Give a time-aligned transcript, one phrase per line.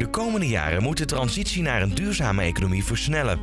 [0.00, 3.38] De komende jaren moet de transitie naar een duurzame economie versnellen.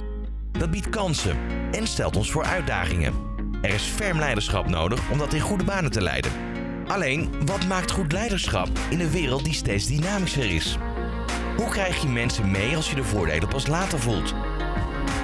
[0.52, 1.38] Dat biedt kansen
[1.72, 3.14] en stelt ons voor uitdagingen.
[3.62, 6.32] Er is ferm leiderschap nodig om dat in goede banen te leiden.
[6.88, 10.78] Alleen, wat maakt goed leiderschap in een wereld die steeds dynamischer is?
[11.58, 14.34] Hoe krijg je mensen mee als je de voordelen pas later voelt?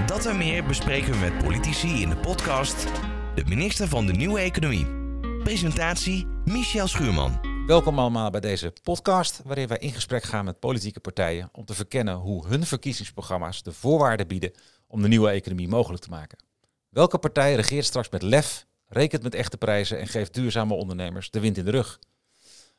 [0.05, 2.87] Dat en meer bespreken we met politici in de podcast
[3.35, 4.87] De Minister van de Nieuwe Economie.
[5.43, 7.52] Presentatie Michel Schuurman.
[7.67, 11.73] Welkom allemaal bij deze podcast, waarin wij in gesprek gaan met politieke partijen om te
[11.73, 14.51] verkennen hoe hun verkiezingsprogramma's de voorwaarden bieden
[14.87, 16.37] om de nieuwe economie mogelijk te maken.
[16.89, 21.39] Welke partij regeert straks met lef, rekent met echte prijzen en geeft duurzame ondernemers de
[21.39, 21.99] wind in de rug?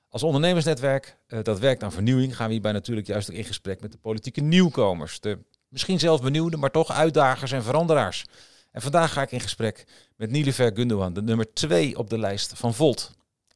[0.09, 3.81] Als ondernemersnetwerk uh, dat werkt aan vernieuwing, gaan we hierbij natuurlijk juist ook in gesprek
[3.81, 5.21] met de politieke nieuwkomers.
[5.21, 8.25] De misschien zelfs benieuwde, maar toch uitdagers en veranderaars.
[8.71, 12.53] En vandaag ga ik in gesprek met Nilever Gundogan, de nummer 2 op de lijst
[12.55, 13.13] van Volt.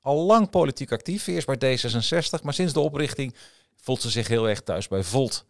[0.09, 3.35] Al lang politiek actief, eerst bij D66, maar sinds de oprichting
[3.77, 5.45] voelt ze zich heel erg thuis bij Volt.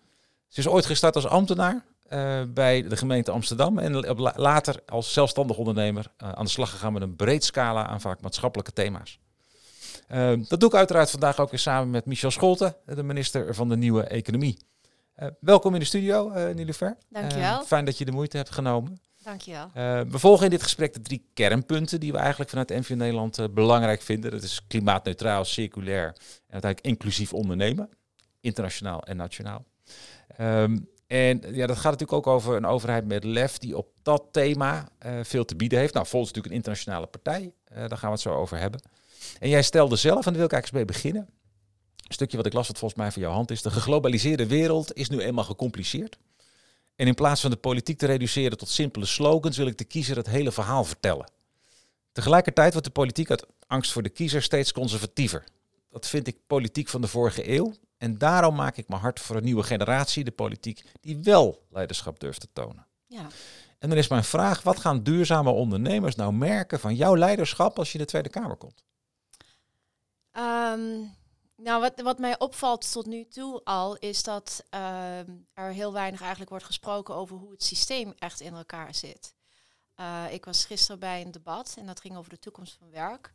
[0.48, 3.94] Ze is ooit gestart als ambtenaar uh, bij de gemeente Amsterdam en
[4.36, 8.20] later als zelfstandig ondernemer uh, aan de slag gegaan met een breed scala aan vaak
[8.20, 9.18] maatschappelijke thema's.
[10.10, 13.68] Uh, dat doe ik uiteraard vandaag ook weer samen met Michel Scholten, de minister van
[13.68, 14.58] de Nieuwe Economie.
[15.40, 16.96] welkom in de studio, uh, Nilever.
[17.08, 17.62] Dankjewel.
[17.62, 19.00] fijn dat je de moeite hebt genomen.
[19.28, 19.66] Dankjewel.
[19.66, 23.38] Uh, we volgen in dit gesprek de drie kernpunten die we eigenlijk vanuit NVO Nederland
[23.38, 24.30] uh, belangrijk vinden.
[24.30, 27.88] Dat is klimaatneutraal, circulair en uiteindelijk inclusief ondernemen.
[28.40, 29.64] Internationaal en nationaal.
[30.40, 34.24] Um, en ja, dat gaat natuurlijk ook over een overheid met lef die op dat
[34.30, 35.94] thema uh, veel te bieden heeft.
[35.94, 37.52] Nou, Volt is natuurlijk een internationale partij.
[37.74, 38.80] daar gaan we het zo over hebben.
[39.40, 41.34] En jij stelde zelf, en daar wil ik eigenlijk eens mee beginnen.
[42.06, 43.62] Een stukje wat ik las wat volgens mij van jouw hand is.
[43.62, 46.18] De geglobaliseerde wereld is nu eenmaal gecompliceerd.
[46.98, 50.16] En in plaats van de politiek te reduceren tot simpele slogans, wil ik de kiezer
[50.16, 51.30] het hele verhaal vertellen.
[52.12, 55.44] Tegelijkertijd wordt de politiek uit angst voor de kiezer steeds conservatiever.
[55.90, 57.74] Dat vind ik politiek van de vorige eeuw.
[57.98, 62.20] En daarom maak ik me hard voor een nieuwe generatie, de politiek, die wel leiderschap
[62.20, 62.86] durft te tonen.
[63.06, 63.26] Ja.
[63.78, 67.92] En dan is mijn vraag, wat gaan duurzame ondernemers nou merken van jouw leiderschap als
[67.92, 68.84] je de Tweede Kamer komt?
[70.32, 71.16] Um,
[71.60, 75.18] nou, wat, wat mij opvalt tot nu toe al, is dat uh,
[75.52, 79.34] er heel weinig eigenlijk wordt gesproken over hoe het systeem echt in elkaar zit.
[79.96, 83.32] Uh, ik was gisteren bij een debat en dat ging over de toekomst van werk.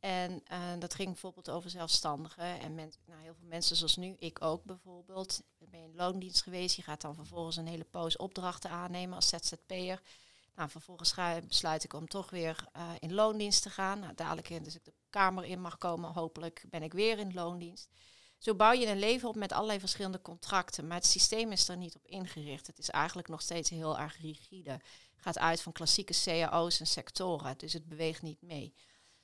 [0.00, 4.16] En uh, dat ging bijvoorbeeld over zelfstandigen en men, nou, heel veel mensen zoals nu,
[4.18, 5.42] ik ook bijvoorbeeld.
[5.58, 10.02] Ben in loondienst geweest, je gaat dan vervolgens een hele poos opdrachten aannemen als ZZP'er.
[10.54, 13.98] Nou, vervolgens ga, besluit ik om toch weer uh, in loondienst te gaan.
[13.98, 17.88] Nou, dadelijk dus ik de kamer in mag komen, hopelijk ben ik weer in loondienst.
[18.38, 20.86] Zo bouw je een leven op met allerlei verschillende contracten.
[20.86, 22.66] Maar het systeem is er niet op ingericht.
[22.66, 24.80] Het is eigenlijk nog steeds heel erg rigide.
[25.16, 27.58] Gaat uit van klassieke cao's en sectoren.
[27.58, 28.74] Dus het beweegt niet mee.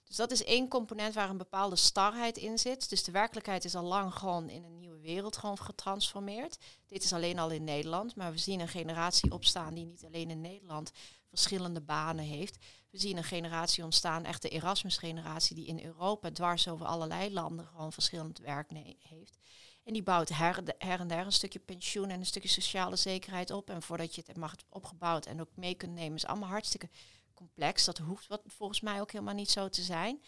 [0.05, 2.89] Dus dat is één component waar een bepaalde starheid in zit.
[2.89, 6.59] Dus de werkelijkheid is al lang gewoon in een nieuwe wereld gewoon getransformeerd.
[6.87, 10.31] Dit is alleen al in Nederland, maar we zien een generatie opstaan die niet alleen
[10.31, 10.93] in Nederland
[11.29, 12.59] verschillende banen heeft.
[12.91, 17.67] We zien een generatie ontstaan, echt de Erasmus-generatie, die in Europa dwars over allerlei landen
[17.67, 19.39] gewoon verschillend werk heeft.
[19.85, 23.71] En die bouwt her, en der een stukje pensioen en een stukje sociale zekerheid op.
[23.71, 26.89] En voordat je het mag opgebouwd en ook mee kunt nemen, is allemaal hartstikke
[27.35, 27.85] complex.
[27.85, 30.23] Dat hoeft wat volgens mij ook helemaal niet zo te zijn.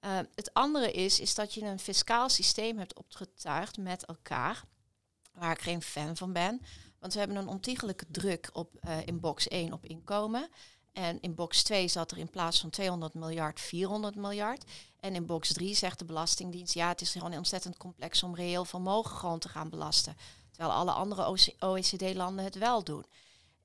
[0.00, 4.64] Uh, het andere is, is dat je een fiscaal systeem hebt opgetuigd met elkaar,
[5.32, 6.60] waar ik geen fan van ben.
[6.98, 10.48] Want we hebben een ontiegelijke druk op, uh, in box 1 op inkomen.
[10.92, 14.64] En in box 2 zat er in plaats van 200 miljard 400 miljard.
[15.00, 18.64] En in box 3 zegt de Belastingdienst, ja, het is gewoon ontzettend complex om reëel
[18.64, 20.16] vermogen gewoon te gaan belasten.
[20.50, 23.04] Terwijl alle andere OECD-landen het wel doen.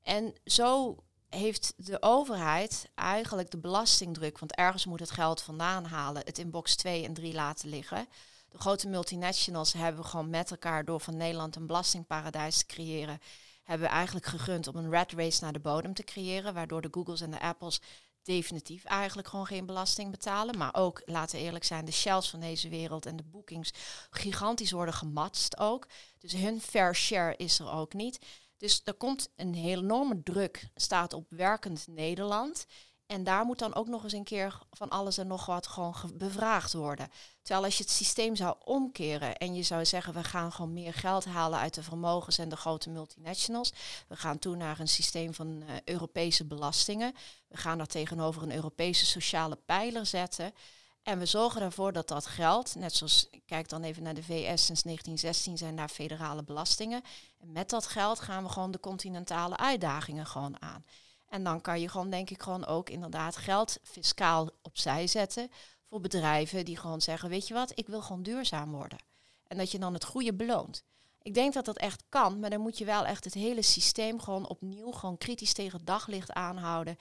[0.02, 0.98] En zo
[1.34, 6.52] heeft de overheid eigenlijk de belastingdruk, want ergens moet het geld vandaan halen, het in
[6.52, 8.08] box 2 en 3 laten liggen.
[8.50, 13.20] De grote multinationals hebben gewoon met elkaar door van Nederland een belastingparadijs te creëren,
[13.64, 17.22] hebben eigenlijk gegund om een rat race naar de bodem te creëren, waardoor de Googles
[17.22, 17.82] en de Apples
[18.24, 20.58] definitief eigenlijk gewoon geen belasting betalen.
[20.58, 23.72] Maar ook, laten we eerlijk zijn, de shells van deze wereld en de bookings
[24.10, 25.88] gigantisch worden gematst ook.
[26.20, 28.20] Dus hun fair share is er ook niet.
[28.64, 32.66] Dus er komt een enorme druk, staat op werkend Nederland.
[33.06, 35.96] En daar moet dan ook nog eens een keer van alles en nog wat gewoon
[36.14, 37.10] bevraagd worden.
[37.42, 40.94] Terwijl als je het systeem zou omkeren en je zou zeggen, we gaan gewoon meer
[40.94, 43.74] geld halen uit de vermogens en de grote multinationals.
[44.08, 47.14] We gaan toe naar een systeem van uh, Europese belastingen.
[47.48, 50.54] We gaan daar tegenover een Europese sociale pijler zetten.
[51.04, 54.66] En we zorgen ervoor dat dat geld, net zoals, kijk dan even naar de VS,
[54.66, 57.02] sinds 1916 zijn daar federale belastingen.
[57.40, 60.86] En met dat geld gaan we gewoon de continentale uitdagingen gewoon aan.
[61.28, 65.52] En dan kan je gewoon, denk ik, gewoon ook inderdaad geld fiscaal opzij zetten
[65.90, 69.00] voor bedrijven die gewoon zeggen, weet je wat, ik wil gewoon duurzaam worden.
[69.48, 70.84] En dat je dan het goede beloont.
[71.22, 74.20] Ik denk dat dat echt kan, maar dan moet je wel echt het hele systeem
[74.20, 76.98] gewoon opnieuw, gewoon kritisch tegen daglicht aanhouden.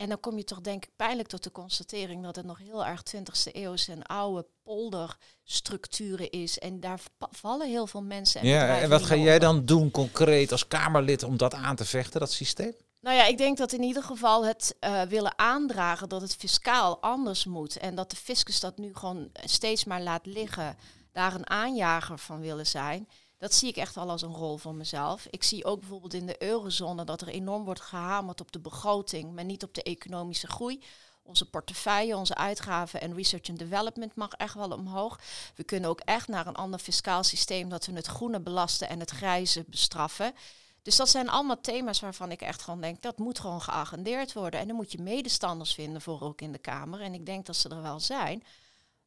[0.00, 2.86] En dan kom je toch denk ik pijnlijk tot de constatering dat het nog heel
[2.86, 6.58] erg 20e eeuwse en oude polderstructuren is.
[6.58, 8.40] En daar vallen heel veel mensen.
[8.40, 11.84] En ja, en wat ga jij dan doen concreet als Kamerlid om dat aan te
[11.84, 12.74] vechten, dat systeem?
[13.00, 17.02] Nou ja, ik denk dat in ieder geval het uh, willen aandragen dat het fiscaal
[17.02, 17.78] anders moet.
[17.78, 20.76] En dat de fiscus dat nu gewoon steeds maar laat liggen,
[21.12, 23.08] daar een aanjager van willen zijn.
[23.40, 25.26] Dat zie ik echt wel als een rol voor mezelf.
[25.30, 29.32] Ik zie ook bijvoorbeeld in de eurozone dat er enorm wordt gehamerd op de begroting,
[29.32, 30.82] maar niet op de economische groei.
[31.22, 35.20] Onze portefeuille, onze uitgaven en research and development mag echt wel omhoog.
[35.54, 39.00] We kunnen ook echt naar een ander fiscaal systeem dat we het groene belasten en
[39.00, 40.34] het grijze bestraffen.
[40.82, 44.60] Dus dat zijn allemaal thema's waarvan ik echt gewoon denk, dat moet gewoon geagendeerd worden.
[44.60, 47.00] En dan moet je medestanders vinden voor ook in de Kamer.
[47.00, 48.42] En ik denk dat ze er wel zijn.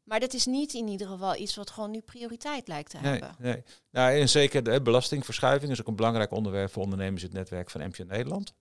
[0.03, 3.35] Maar dat is niet in ieder geval iets wat gewoon nu prioriteit lijkt te hebben.
[3.39, 3.63] Nee.
[3.91, 7.69] Nou, en zeker de belastingverschuiving is ook een belangrijk onderwerp voor ondernemers in het netwerk
[7.69, 8.53] van MTN Nederland.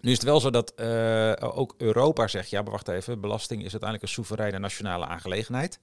[0.00, 3.58] Nu is het wel zo dat uh, ook Europa zegt, ja, maar wacht even, belasting
[3.64, 5.80] is uiteindelijk een soevereine nationale aangelegenheid.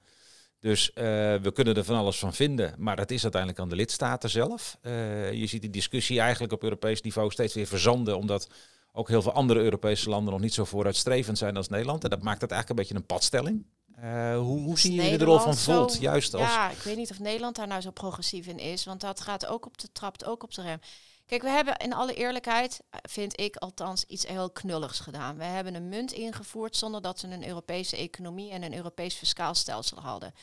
[0.60, 0.94] Dus uh,
[1.36, 4.78] we kunnen er van alles van vinden, maar het is uiteindelijk aan de lidstaten zelf.
[4.81, 8.50] Uh, je ziet die discussie eigenlijk op Europees niveau steeds weer verzanden, omdat
[8.92, 12.04] ook heel veel andere Europese landen nog niet zo vooruitstrevend zijn als Nederland.
[12.04, 13.66] En dat maakt het eigenlijk een beetje een padstelling.
[14.03, 16.44] Uh, hoe, hoe zie je de rol van Volt juist als...
[16.44, 19.45] Ja, ik weet niet of Nederland daar nou zo progressief in is, want dat gaat
[19.45, 20.80] ook op de trapt, ook op de rem.
[21.25, 25.38] Kijk, we hebben in alle eerlijkheid, vind ik althans, iets heel knulligs gedaan.
[25.38, 29.56] We hebben een munt ingevoerd zonder dat we een Europese economie en een Europees fiscaal
[29.56, 30.33] stelsel hadden.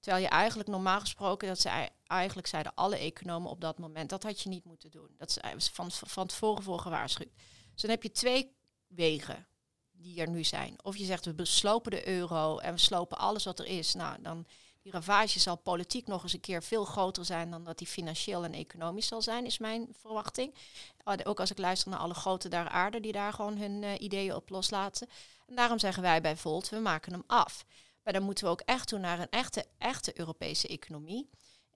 [0.00, 4.22] Terwijl je eigenlijk normaal gesproken, dat ze eigenlijk zeiden alle economen op dat moment, dat
[4.22, 5.14] had je niet moeten doen.
[5.18, 7.32] Dat is van, van tevoren voor gewaarschuwd.
[7.72, 8.56] Dus dan heb je twee
[8.86, 9.46] wegen
[10.02, 10.76] die er nu zijn.
[10.82, 13.94] Of je zegt we beslopen de euro en we slopen alles wat er is.
[13.94, 14.46] Nou, dan
[14.82, 18.44] die ravage zal politiek nog eens een keer veel groter zijn dan dat die financieel
[18.44, 20.54] en economisch zal zijn, is mijn verwachting.
[21.02, 23.92] Ah, ook als ik luister naar alle grote daar aarde die daar gewoon hun uh,
[23.98, 25.08] ideeën op loslaten.
[25.46, 27.64] En daarom zeggen wij bij Volt, we maken hem af.
[28.02, 31.30] Maar dan moeten we ook echt toe naar een echte, echte Europese economie.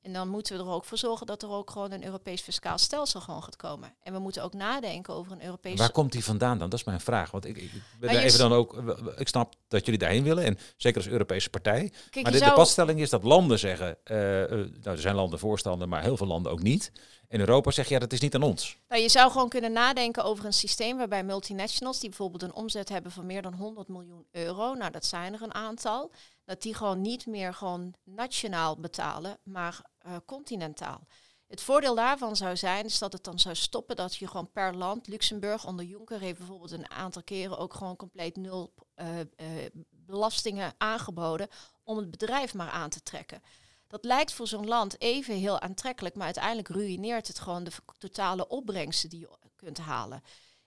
[0.07, 2.79] En dan moeten we er ook voor zorgen dat er ook gewoon een Europees fiscaal
[2.79, 3.95] stelsel gewoon gaat komen.
[4.03, 5.79] En we moeten ook nadenken over een Europees.
[5.79, 6.71] Waar komt die vandaan dan?
[6.71, 7.31] Dat is mijn vraag.
[7.31, 7.71] Want ik, ik
[8.01, 8.75] ben even dan ook.
[9.17, 10.45] Ik snap dat jullie daarheen willen.
[10.45, 11.93] En zeker als Europese partij.
[12.23, 13.99] maar de, de padstelling is dat landen zeggen.
[14.05, 16.93] Uh, nou, er zijn landen voorstander, maar heel veel landen ook niet.
[17.29, 18.79] In Europa zeg je ja, dat is niet aan ons.
[18.89, 22.89] Nou, je zou gewoon kunnen nadenken over een systeem waarbij multinationals, die bijvoorbeeld een omzet
[22.89, 26.11] hebben van meer dan 100 miljoen euro, nou dat zijn er een aantal,
[26.45, 31.07] dat die gewoon niet meer gewoon nationaal betalen, maar uh, continentaal.
[31.47, 34.75] Het voordeel daarvan zou zijn is dat het dan zou stoppen dat je gewoon per
[34.75, 39.25] land, Luxemburg onder Juncker heeft bijvoorbeeld een aantal keren ook gewoon compleet nul uh, uh,
[39.91, 41.49] belastingen aangeboden
[41.85, 43.43] om het bedrijf maar aan te trekken.
[43.87, 48.49] Dat lijkt voor zo'n land even heel aantrekkelijk, maar uiteindelijk ruïneert het gewoon de totale
[48.49, 50.23] opbrengsten die je kunt halen.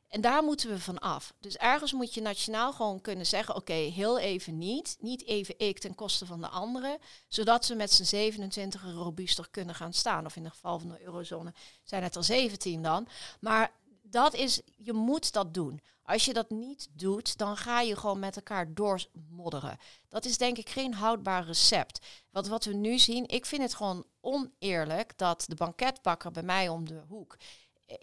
[0.10, 1.34] En daar moeten we van af.
[1.40, 4.98] Dus ergens moet je nationaal gewoon kunnen zeggen: oké, heel even niet.
[5.00, 6.98] Niet even ik ten koste van de anderen.
[7.28, 10.26] Zodat we met z'n 27 robuuster kunnen gaan staan.
[10.26, 11.54] Of in het geval van de eurozone
[11.84, 13.08] zijn het er 17 dan.
[13.40, 13.72] Maar
[14.02, 15.82] dat is, je moet dat doen.
[16.04, 19.78] Als je dat niet doet, dan ga je gewoon met elkaar doormodderen.
[20.08, 22.06] Dat is denk ik geen houdbaar recept.
[22.30, 26.70] Wat, wat we nu zien, ik vind het gewoon oneerlijk dat de banketbakker bij mij
[26.70, 27.38] om de hoek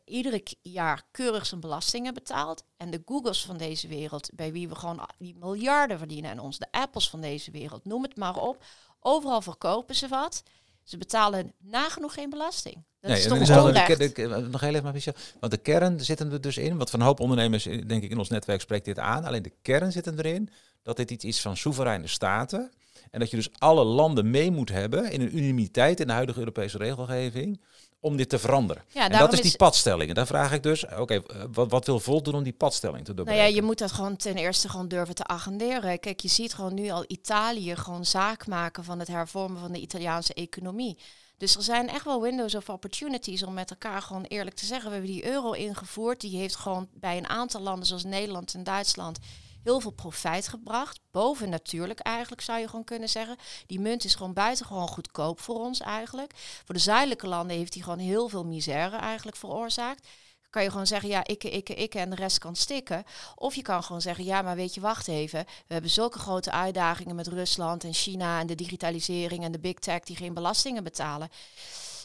[0.04, 2.64] iedere jaar keurig zijn belastingen betaalt.
[2.76, 6.58] En de Googles van deze wereld, bij wie we gewoon die miljarden verdienen en ons,
[6.58, 8.64] de Apples van deze wereld, noem het maar op.
[9.00, 10.42] Overal verkopen ze wat.
[10.82, 12.84] Ze betalen nagenoeg geen belasting.
[13.00, 13.98] Dat nee, is toch onrecht?
[13.98, 15.14] De, de, nog heel even, maar Michel.
[15.40, 16.76] Want de kern zit er dus in.
[16.76, 19.24] Wat van een hoop ondernemers, denk ik, in ons netwerk spreekt dit aan.
[19.24, 20.50] Alleen de kern zit erin
[20.82, 22.72] dat dit iets is van soevereine staten.
[23.10, 26.38] En dat je dus alle landen mee moet hebben in een unanimiteit in de huidige
[26.38, 27.60] Europese regelgeving
[28.06, 28.82] om dit te veranderen.
[28.88, 30.08] Ja, en dat is die padstelling.
[30.08, 33.04] En daar vraag ik dus, oké, eh, wat, wat wil Volt doen om die padstelling
[33.04, 33.26] te doen?
[33.26, 36.00] Nou ja, je moet dat gewoon ten eerste gewoon durven te agenderen.
[36.00, 39.80] Kijk, je ziet gewoon nu al Italië gewoon zaak maken van het hervormen van de
[39.80, 40.98] Italiaanse economie.
[41.38, 44.88] Dus er zijn echt wel windows of opportunities om met elkaar gewoon eerlijk te zeggen.
[44.88, 46.20] We hebben die euro ingevoerd.
[46.20, 49.18] Die heeft gewoon bij een aantal landen zoals Nederland en Duitsland
[49.66, 51.00] heel veel profijt gebracht.
[51.10, 53.36] Boven natuurlijk eigenlijk zou je gewoon kunnen zeggen.
[53.66, 56.32] Die munt is gewoon buitengewoon goedkoop voor ons eigenlijk.
[56.64, 60.08] Voor de zuidelijke landen heeft hij gewoon heel veel misère eigenlijk veroorzaakt
[60.50, 63.04] kan je gewoon zeggen, ja, ikke, ikke, ikke en de rest kan stikken.
[63.34, 65.44] Of je kan gewoon zeggen, ja, maar weet je, wacht even.
[65.66, 69.74] We hebben zulke grote uitdagingen met Rusland en China en de digitalisering en de big
[69.74, 71.28] tech die geen belastingen betalen.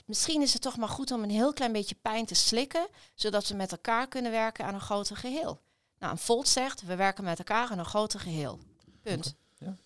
[0.05, 3.47] Misschien is het toch maar goed om een heel klein beetje pijn te slikken, zodat
[3.47, 5.61] we met elkaar kunnen werken aan een groter geheel.
[6.01, 8.59] Nou, een Volt zegt, we werken met elkaar aan een groter geheel.
[9.01, 9.35] Punt.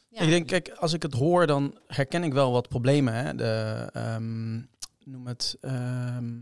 [0.09, 0.21] Ja.
[0.21, 3.13] Ik denk, kijk, als ik het hoor, dan herken ik wel wat problemen.
[3.13, 3.35] Hè.
[3.35, 4.69] De, um,
[5.03, 6.37] noem het, ehm,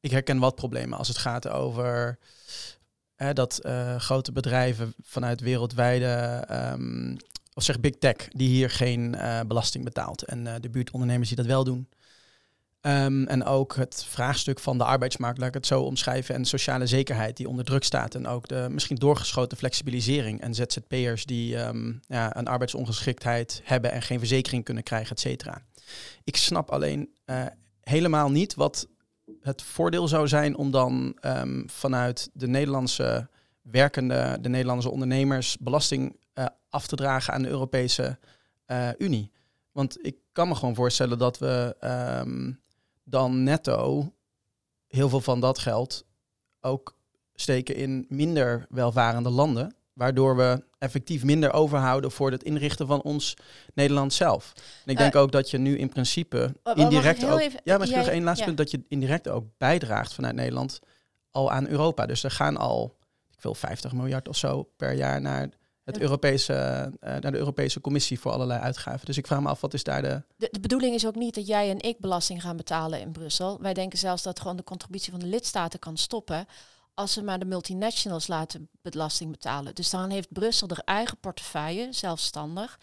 [0.00, 2.18] ik herken wat problemen als het gaat over
[3.32, 7.16] dat uh, grote bedrijven vanuit wereldwijde, um,
[7.54, 10.22] of zeg big tech, die hier geen uh, belasting betaalt.
[10.22, 11.88] En uh, de buurtondernemers die dat wel doen.
[12.88, 16.86] Um, en ook het vraagstuk van de arbeidsmarkt, laat ik het zo omschrijven, en sociale
[16.86, 18.14] zekerheid die onder druk staat.
[18.14, 24.02] En ook de misschien doorgeschoten flexibilisering en ZZP'ers die um, ja, een arbeidsongeschiktheid hebben en
[24.02, 25.62] geen verzekering kunnen krijgen, et cetera.
[26.24, 27.46] Ik snap alleen uh,
[27.80, 28.88] helemaal niet wat
[29.40, 33.28] het voordeel zou zijn om dan um, vanuit de Nederlandse
[33.62, 38.18] werkende, de Nederlandse ondernemers, belasting uh, af te dragen aan de Europese
[38.66, 39.30] uh, Unie.
[39.72, 41.76] Want ik kan me gewoon voorstellen dat we
[43.08, 44.12] dan netto
[44.86, 46.04] heel veel van dat geld
[46.60, 46.96] ook
[47.34, 49.76] steken in minder welvarende landen.
[49.92, 53.36] Waardoor we effectief minder overhouden voor het inrichten van ons
[53.74, 54.52] Nederland zelf.
[54.84, 57.38] En ik denk uh, ook dat je nu in principe indirect ook.
[57.38, 58.54] Even, ja, misschien nog één laatste ja.
[58.54, 60.80] punt dat je indirect ook bijdraagt vanuit Nederland
[61.30, 62.06] al aan Europa.
[62.06, 62.96] Dus er gaan al,
[63.30, 65.48] ik wil 50 miljard of zo per jaar naar
[65.88, 69.06] het Europese, uh, naar de Europese Commissie voor allerlei uitgaven.
[69.06, 70.22] Dus ik vraag me af, wat is daar de...
[70.36, 70.48] de...
[70.50, 73.58] De bedoeling is ook niet dat jij en ik belasting gaan betalen in Brussel.
[73.60, 76.46] Wij denken zelfs dat gewoon de contributie van de lidstaten kan stoppen
[76.94, 79.74] als ze maar de multinationals laten belasting betalen.
[79.74, 82.78] Dus dan heeft Brussel er eigen portefeuille, zelfstandig.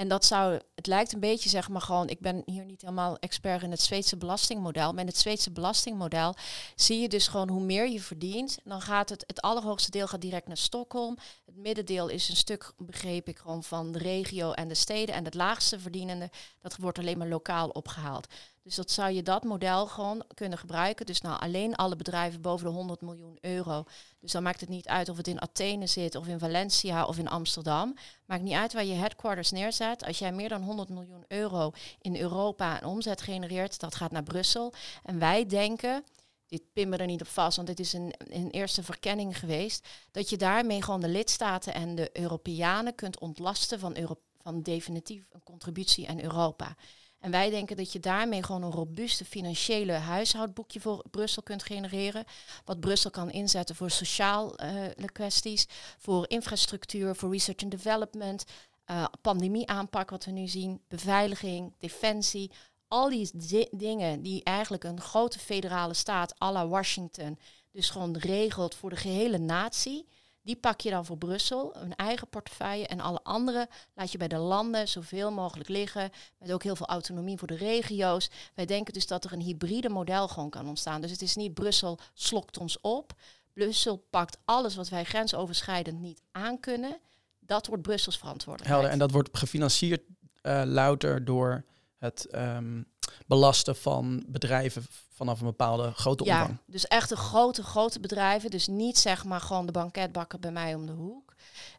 [0.00, 3.18] En dat zou, het lijkt een beetje zeg maar gewoon, ik ben hier niet helemaal
[3.18, 6.34] expert in het Zweedse belastingmodel, maar in het Zweedse belastingmodel
[6.74, 10.20] zie je dus gewoon hoe meer je verdient, dan gaat het, het allerhoogste deel gaat
[10.20, 11.16] direct naar Stockholm.
[11.46, 15.14] Het middendeel is een stuk, begreep ik, gewoon van de regio en de steden.
[15.14, 16.30] En het laagste verdienende,
[16.60, 18.26] dat wordt alleen maar lokaal opgehaald.
[18.62, 21.06] Dus dat zou je dat model gewoon kunnen gebruiken.
[21.06, 23.84] Dus nou alleen alle bedrijven boven de 100 miljoen euro.
[24.20, 27.18] Dus dan maakt het niet uit of het in Athene zit of in Valencia of
[27.18, 27.96] in Amsterdam.
[28.24, 30.04] Maakt niet uit waar je headquarters neerzet.
[30.04, 34.22] Als jij meer dan 100 miljoen euro in Europa een omzet genereert, dat gaat naar
[34.22, 34.72] Brussel.
[35.02, 36.04] En wij denken,
[36.46, 40.28] dit pin er niet op vast, want dit is een, een eerste verkenning geweest, dat
[40.28, 46.08] je daarmee gewoon de lidstaten en de Europeanen kunt ontlasten van, van definitief een contributie
[46.08, 46.76] aan Europa.
[47.20, 52.24] En wij denken dat je daarmee gewoon een robuuste financiële huishoudboekje voor Brussel kunt genereren.
[52.64, 54.58] Wat Brussel kan inzetten voor sociale
[54.98, 55.66] uh, kwesties,
[55.98, 58.44] voor infrastructuur, voor research and development,
[58.90, 62.50] uh, pandemieaanpak wat we nu zien, beveiliging, defensie.
[62.88, 63.30] Al die
[63.70, 67.38] dingen die eigenlijk een grote federale staat à la Washington
[67.72, 70.08] dus gewoon regelt voor de gehele natie.
[70.42, 72.86] Die pak je dan voor Brussel, een eigen portefeuille.
[72.86, 76.10] En alle andere laat je bij de landen zoveel mogelijk liggen.
[76.38, 78.30] Met ook heel veel autonomie voor de regio's.
[78.54, 81.00] Wij denken dus dat er een hybride model gewoon kan ontstaan.
[81.00, 83.12] Dus het is niet Brussel slokt ons op.
[83.52, 86.98] Brussel pakt alles wat wij grensoverschrijdend niet aankunnen.
[87.38, 88.80] Dat wordt Brussels verantwoordelijkheid.
[88.80, 90.02] Helder, en dat wordt gefinancierd
[90.42, 91.64] uh, louter door
[91.98, 92.86] het um,
[93.26, 94.86] belasten van bedrijven
[95.20, 96.48] vanaf een bepaalde grote omvang.
[96.48, 98.50] Ja, dus echt de grote, grote bedrijven.
[98.50, 101.34] Dus niet zeg maar gewoon de banketbakker bij mij om de hoek.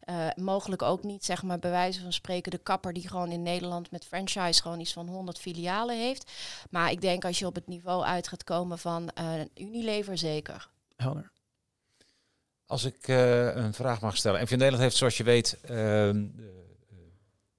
[0.10, 3.44] Uh, mogelijk ook niet zeg maar bij wijze van spreken de kapper die gewoon in
[3.44, 6.32] Nederland met franchise gewoon iets van 100 filialen heeft.
[6.70, 10.70] Maar ik denk als je op het niveau uit gaat komen van uh, Unilever zeker.
[10.96, 11.32] Helder.
[12.66, 14.40] Als ik uh, een vraag mag stellen.
[14.40, 16.26] En Nederland heeft zoals je weet ehm,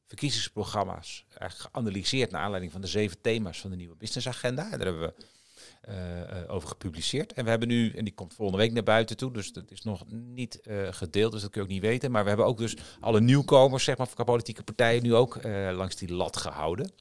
[0.06, 4.64] verkiezingsprogramma's eigenlijk geanalyseerd naar aanleiding van de zeven thema's van de nieuwe businessagenda.
[4.64, 5.14] En daar hebben we
[6.46, 7.32] over gepubliceerd.
[7.32, 9.82] En we hebben nu, en die komt volgende week naar buiten toe, dus dat is
[9.82, 12.10] nog niet uh, gedeeld, dus dat kun je ook niet weten.
[12.10, 15.42] Maar we hebben ook dus alle nieuwkomers, zeg maar, van politieke partijen nu ook
[15.72, 16.92] langs die lat gehouden.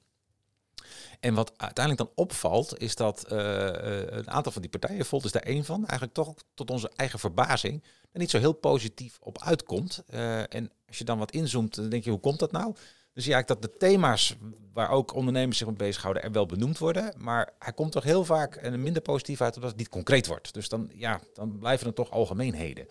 [1.19, 5.41] En wat uiteindelijk dan opvalt, is dat een aantal van die partijen, Volt is daar
[5.41, 10.03] één van, eigenlijk toch tot onze eigen verbazing, er niet zo heel positief op uitkomt.
[10.49, 12.75] en als je dan wat inzoomt, dan denk je, hoe komt dat nou?
[13.13, 14.35] Dus ja, dat de thema's
[14.73, 17.13] waar ook ondernemers zich mee bezighouden er wel benoemd worden.
[17.17, 20.53] Maar hij komt toch heel vaak en minder positief uit omdat het niet concreet wordt.
[20.53, 22.87] Dus dan, ja, dan blijven er toch algemeenheden.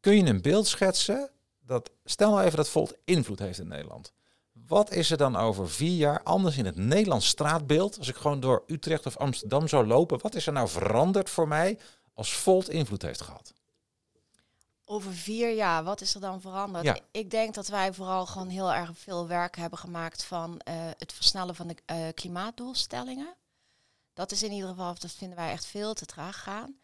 [0.00, 4.12] Kun je een beeld schetsen dat, stel nou even dat Volt invloed heeft in Nederland.
[4.66, 7.98] Wat is er dan over vier jaar anders in het Nederlands straatbeeld?
[7.98, 11.48] Als ik gewoon door Utrecht of Amsterdam zou lopen, wat is er nou veranderd voor
[11.48, 11.78] mij
[12.14, 13.52] als Volt invloed heeft gehad?
[14.88, 16.84] Over vier jaar, wat is er dan veranderd?
[16.84, 16.98] Ja.
[17.10, 21.12] Ik denk dat wij vooral gewoon heel erg veel werk hebben gemaakt van uh, het
[21.12, 23.34] versnellen van de uh, klimaatdoelstellingen.
[24.12, 26.76] Dat is in ieder geval, dat vinden wij echt veel te traag gaan.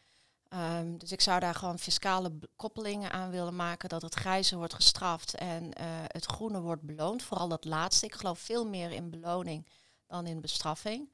[0.55, 4.75] Um, dus ik zou daar gewoon fiscale koppelingen aan willen maken, dat het grijze wordt
[4.75, 5.71] gestraft en uh,
[6.07, 7.23] het groene wordt beloond.
[7.23, 8.07] Vooral dat laatste.
[8.07, 9.67] Ik geloof veel meer in beloning
[10.07, 11.11] dan in bestraffing.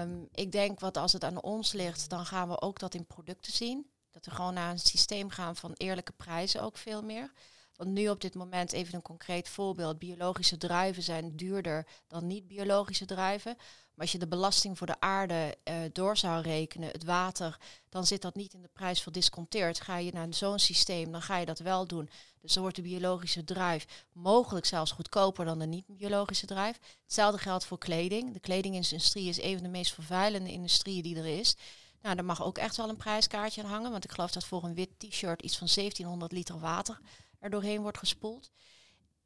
[0.00, 3.06] Um, ik denk wat als het aan ons ligt, dan gaan we ook dat in
[3.06, 3.90] producten zien.
[4.14, 7.32] Dat we gewoon naar een systeem gaan van eerlijke prijzen ook veel meer.
[7.76, 13.04] Want nu op dit moment, even een concreet voorbeeld, biologische druiven zijn duurder dan niet-biologische
[13.04, 13.54] druiven.
[13.56, 18.06] Maar als je de belasting voor de aarde uh, door zou rekenen, het water, dan
[18.06, 19.80] zit dat niet in de prijs verdisconteerd.
[19.80, 22.10] Ga je naar zo'n systeem, dan ga je dat wel doen.
[22.40, 26.78] Dus dan wordt de biologische druif mogelijk zelfs goedkoper dan de niet-biologische druif.
[27.02, 28.32] Hetzelfde geldt voor kleding.
[28.32, 31.56] De kledingindustrie is een van de meest vervuilende industrieën die er is.
[32.04, 34.64] Nou, daar mag ook echt wel een prijskaartje aan hangen, want ik geloof dat voor
[34.64, 36.98] een wit t-shirt iets van 1700 liter water
[37.40, 38.50] er doorheen wordt gespoeld.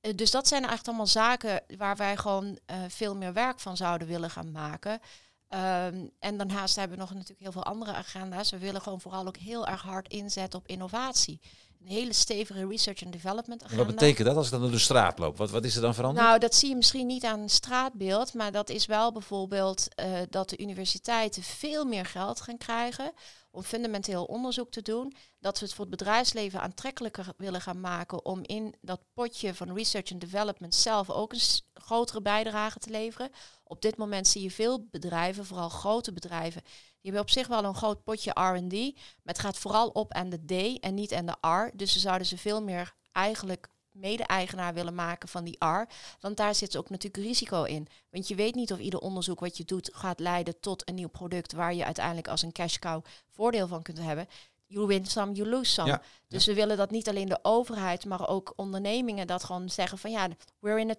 [0.01, 3.77] Eh, dus dat zijn echt allemaal zaken waar wij gewoon uh, veel meer werk van
[3.77, 4.93] zouden willen gaan maken.
[4.93, 8.51] Um, en daarnaast hebben we nog natuurlijk heel veel andere agenda's.
[8.51, 11.41] We willen gewoon vooral ook heel erg hard inzetten op innovatie
[11.81, 13.85] een hele stevige research and development agenda.
[13.85, 15.37] wat betekent dat als ik dan door de straat loop?
[15.37, 16.27] Wat, wat is er dan veranderd?
[16.27, 20.19] Nou, dat zie je misschien niet aan een straatbeeld, maar dat is wel bijvoorbeeld uh,
[20.31, 23.13] dat de universiteiten veel meer geld gaan krijgen
[23.51, 25.15] om fundamenteel onderzoek te doen.
[25.41, 29.75] Dat we het voor het bedrijfsleven aantrekkelijker willen gaan maken om in dat potje van
[29.75, 31.41] research and development zelf ook een
[31.75, 33.31] grotere bijdrage te leveren.
[33.65, 36.63] Op dit moment zie je veel bedrijven, vooral grote bedrijven,
[37.01, 40.29] die hebben op zich wel een groot potje R&D, maar het gaat vooral op aan
[40.29, 41.77] de D en niet aan de R.
[41.77, 45.89] Dus ze zouden ze veel meer eigenlijk mede-eigenaar willen maken van die R.
[46.21, 47.89] Want daar zit ook natuurlijk risico in.
[48.11, 51.09] Want je weet niet of ieder onderzoek wat je doet gaat leiden tot een nieuw
[51.09, 54.29] product waar je uiteindelijk als een cash cow voordeel van kunt hebben.
[54.67, 56.01] You win some, you lose some.
[56.29, 60.11] dus we willen dat niet alleen de overheid, maar ook ondernemingen dat gewoon zeggen van
[60.11, 60.29] ja,
[60.59, 60.99] we're in it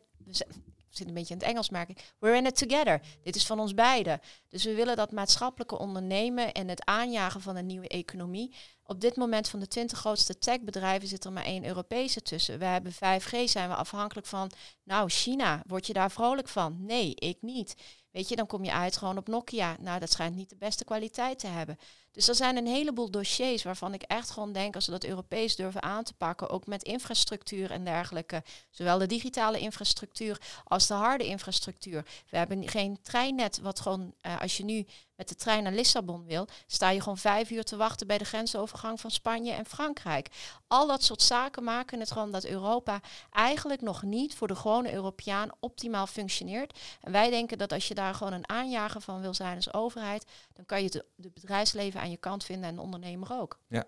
[0.90, 1.96] zit een beetje in het Engels maken.
[2.20, 3.02] We're in it together.
[3.24, 4.20] Dit is van ons beiden.
[4.50, 8.56] Dus we willen dat maatschappelijke ondernemen en het aanjagen van een nieuwe economie.
[8.90, 12.60] Op dit moment van de 20 grootste techbedrijven zit er maar één Europese tussen.
[12.60, 14.52] We hebben 5G, zijn we afhankelijk van.
[14.84, 16.86] Nou, China, word je daar vrolijk van?
[16.86, 17.76] Nee, ik niet.
[18.12, 19.76] Weet je, dan kom je uit gewoon op Nokia.
[19.80, 21.78] Nou, dat schijnt niet de beste kwaliteit te hebben.
[22.12, 25.56] Dus er zijn een heleboel dossiers waarvan ik echt gewoon denk, als we dat Europees
[25.56, 30.94] durven aan te pakken, ook met infrastructuur en dergelijke, zowel de digitale infrastructuur als de
[30.94, 32.06] harde infrastructuur.
[32.30, 34.86] We hebben geen treinnet wat gewoon, uh, als je nu
[35.20, 38.26] met de trein naar Lissabon wil, sta je gewoon vijf uur te wachten bij de
[38.26, 40.30] grensovergang van Spanje en Frankrijk.
[40.68, 44.94] Al dat soort zaken maken het gewoon dat Europa eigenlijk nog niet voor de gewone
[44.94, 46.80] Europeaan optimaal functioneert.
[47.02, 50.26] En wij denken dat als je daar gewoon een aanjager van wil zijn als overheid,
[50.54, 53.60] dan kan je het de bedrijfsleven aan je kant vinden en de ondernemer ook.
[53.68, 53.86] Ja.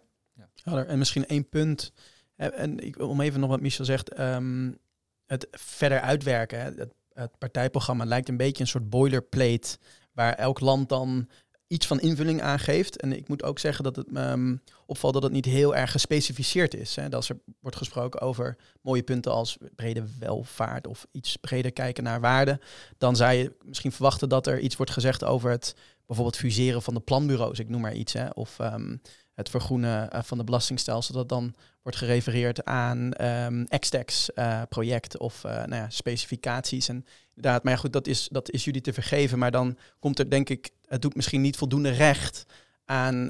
[0.64, 0.86] ja.
[0.86, 1.92] En misschien één punt.
[2.36, 4.78] En ik, om even nog wat Michel zegt, um,
[5.26, 6.60] het verder uitwerken.
[6.60, 9.78] Het, het partijprogramma lijkt een beetje een soort boilerplate
[10.12, 11.28] waar elk land dan
[11.72, 13.02] iets van invulling aangeeft.
[13.02, 15.92] En ik moet ook zeggen dat het me ehm, opvalt dat het niet heel erg
[15.92, 16.96] gespecificeerd is.
[16.96, 17.10] Hè.
[17.10, 22.22] Als er wordt gesproken over mooie punten als brede welvaart of iets breder kijken naar
[22.22, 22.60] waarde,
[22.98, 26.94] dan zou je misschien verwachten dat er iets wordt gezegd over het bijvoorbeeld fuseren van
[26.94, 28.14] de planbureaus, ik noem maar iets.
[28.14, 28.30] Hè.
[28.30, 29.02] Of um,
[29.34, 35.22] het vergroenen uh, van de belastingstelsel, dat dan wordt gerefereerd aan um, ehm, X-Tax-project uh,
[35.22, 36.88] of uh, nou ja, specificaties.
[36.88, 39.40] En inderdaad, maar goed, dat is, dat is jullie te vergeven.
[39.40, 42.46] Maar dan komt er, denk ik, het doet misschien niet voldoende recht
[42.86, 43.30] aan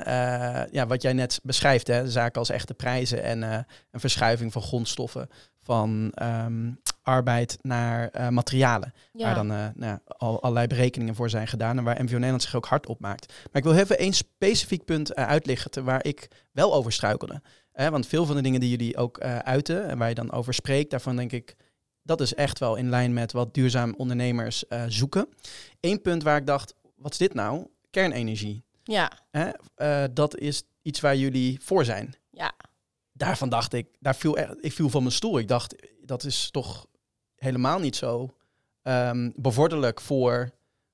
[0.71, 1.87] ja, wat jij net beschrijft.
[1.87, 3.41] Hè, zaken als echte prijzen en
[3.91, 5.29] een verschuiving van grondstoffen,
[5.63, 8.93] van um, arbeid naar uh, materialen.
[9.11, 9.25] Ja.
[9.25, 12.55] Waar dan uh, nou, al, allerlei berekeningen voor zijn gedaan en waar MVO Nederland zich
[12.55, 13.27] ook hard op maakt.
[13.27, 17.41] Maar ik wil even één specifiek punt uh, uitlichten waar ik wel over struikelde.
[17.73, 20.89] want veel van de dingen die jullie ook uiten en waar je dan over spreekt,
[20.89, 21.55] daarvan denk ik,
[22.03, 25.27] dat is echt wel in lijn met wat duurzaam ondernemers zoeken.
[25.79, 27.67] Eén punt waar ik dacht, wat is dit nou?
[27.89, 28.63] Kernenergie.
[28.83, 29.11] Ja.
[30.13, 32.13] dat is iets waar jullie voor zijn.
[32.31, 32.53] Ja.
[33.13, 35.39] Daarvan dacht ik, daar viel echt, ik viel van mijn stoel.
[35.39, 36.85] Ik dacht, dat is toch
[37.35, 38.35] helemaal niet zo
[38.83, 40.51] um, bevorderlijk voor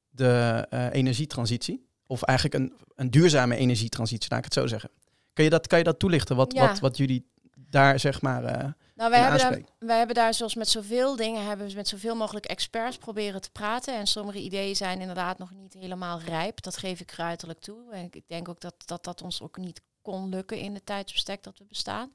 [0.10, 1.88] de uh, energietransitie.
[2.08, 4.89] Of eigenlijk een, een duurzame energietransitie, laat ik het zo zeggen.
[5.34, 6.67] Kan je dat, kan je dat toelichten, wat, ja.
[6.67, 7.30] wat, wat jullie
[7.69, 11.45] daar zeg maar uh, nou, wij hebben, daar, wij hebben daar zoals met zoveel dingen,
[11.45, 13.95] hebben we met zoveel mogelijk experts proberen te praten.
[13.95, 16.62] En sommige ideeën zijn inderdaad nog niet helemaal rijp.
[16.62, 17.91] Dat geef ik ruiterlijk toe.
[17.91, 21.43] En ik denk ook dat dat, dat ons ook niet kon lukken in de tijdsbestek
[21.43, 22.13] dat we bestaan.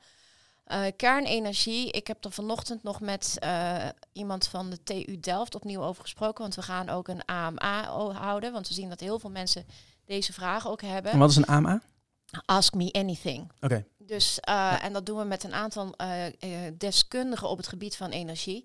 [0.66, 5.82] Uh, kernenergie, ik heb er vanochtend nog met uh, iemand van de TU Delft opnieuw
[5.82, 9.30] over gesproken, want we gaan ook een AMA houden, want we zien dat heel veel
[9.30, 9.64] mensen
[10.04, 11.12] deze vragen ook hebben.
[11.12, 11.82] En wat is een AMA?
[12.44, 13.42] Ask me anything.
[13.42, 13.64] Oké.
[13.64, 13.86] Okay.
[13.98, 14.82] Dus, uh, ja.
[14.82, 15.94] en dat doen we met een aantal
[16.78, 18.64] deskundigen op het gebied van energie.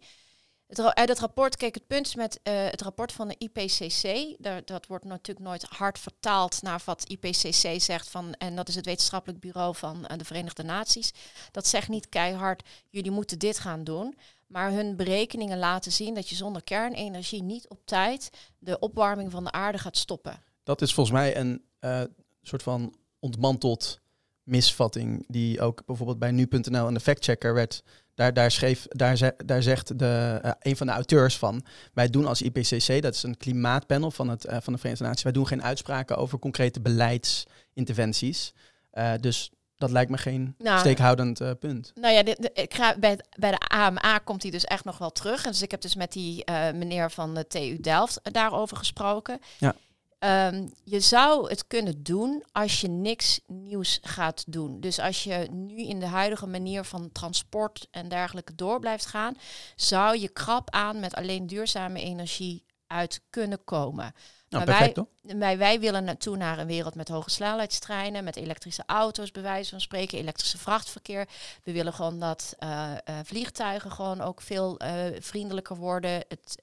[0.68, 4.62] Het, uit het rapport, kijk, het punt met uh, het rapport van de IPCC, daar,
[4.66, 8.86] dat wordt natuurlijk nooit hard vertaald naar wat IPCC zegt van, en dat is het
[8.86, 11.14] wetenschappelijk bureau van uh, de Verenigde Naties.
[11.52, 14.18] Dat zegt niet keihard, jullie moeten dit gaan doen.
[14.48, 19.44] Maar hun berekeningen laten zien dat je zonder kernenergie niet op tijd de opwarming van
[19.44, 20.44] de aarde gaat stoppen.
[20.64, 22.02] Dat is volgens mij een uh,
[22.42, 24.00] soort van ontmanteld
[24.44, 27.84] misvatting die ook bijvoorbeeld bij nu.nl en de factchecker werd
[28.18, 32.26] Daar, daar, schreef, daar, daar zegt de, eh, een van de auteurs van, wij doen
[32.26, 35.48] als IPCC, dat is een klimaatpanel van, het, eh, van de Verenigde Naties, wij doen
[35.48, 38.54] geen uitspraken over concrete beleidsinterventies.
[38.92, 41.92] Eh, dus dat lijkt me geen Nou, steekhoudend punt.
[41.96, 45.46] Nou ja, ik ga, bij, bij de AMA komt hij dus echt nog wel terug.
[45.46, 49.40] En dus ik heb dus met die meneer van de TU Delft daarover gesproken.
[49.58, 49.76] Ja.
[50.20, 54.80] Ehm, je zou het kunnen doen als je niks nieuws gaat doen.
[54.80, 59.38] Dus als je nu in de huidige manier van transport en dergelijke door blijft gaan,
[59.76, 64.14] zou je krap aan met alleen duurzame energie uit kunnen komen.
[64.50, 65.38] Nou, Maar perfect wij-?
[65.38, 69.70] Wij, wij willen naartoe naar een wereld met hoge snelheidstreinen, met elektrische auto's, bij wijze
[69.70, 71.28] van spreken, elektrische vrachtverkeer.
[71.64, 76.56] We willen gewoon dat eh, eh, vliegtuigen gewoon ook veel eh, vriendelijker worden, het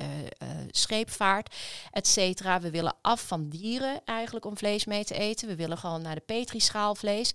[0.71, 1.55] scheepvaart,
[1.91, 2.61] et cetera.
[2.61, 5.49] We willen af van dieren eigenlijk om vlees mee te eten.
[5.49, 7.35] We willen gewoon naar de petrischaal vlees.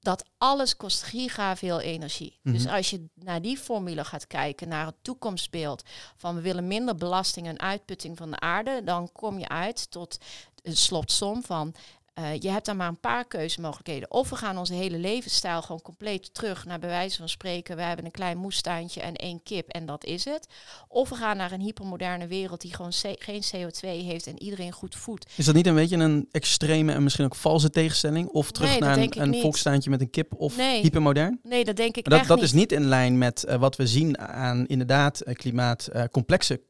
[0.00, 2.38] Dat alles kost giga veel energie.
[2.42, 2.74] Dus Mhm.
[2.74, 5.82] als je naar die formule gaat kijken, naar het toekomstbeeld
[6.16, 10.18] van we willen minder belasting en uitputting van de aarde, dan kom je uit tot
[10.62, 11.74] een slotsom van
[12.24, 14.10] eh, je hebt dan maar een paar keuzemogelijkheden.
[14.10, 17.76] Of we gaan onze hele levensstijl gewoon compleet terug naar bij wijze van spreken.
[17.76, 20.46] We hebben een klein moestuintje en één kip en dat is het.
[20.88, 24.94] Of we gaan naar een hypermoderne wereld die gewoon geen CO2 heeft en iedereen goed
[24.94, 25.30] voedt.
[25.36, 28.28] Is dat niet een beetje een extreme en misschien ook valse tegenstelling?
[28.28, 29.40] Of terug Nee, naar een, een niet.
[29.40, 30.80] volkstuintje met een kip of Nee.
[30.80, 31.40] hypermodern?
[31.42, 32.46] Nee, dat denk ik Maar dat, echt dat niet.
[32.46, 36.60] is niet in lijn met eh, wat we zien aan inderdaad eh, klimaat complexe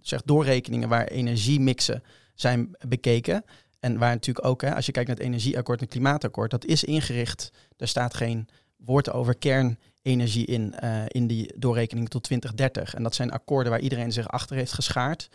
[0.00, 2.02] zeg doorrekeningen waar energiemixen
[2.34, 3.44] zijn bekeken.
[3.82, 6.64] En waar natuurlijk ook, hè, als je kijkt naar het energieakkoord en het klimaatakkoord, dat
[6.64, 7.50] is ingericht.
[7.76, 12.94] Er staat geen woord over kernenergie in, eh, in die doorrekening tot 2030.
[12.94, 15.28] En dat zijn akkoorden waar iedereen zich achter heeft geschaard.